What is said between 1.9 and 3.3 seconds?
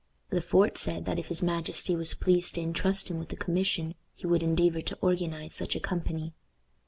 was pleased to intrust him with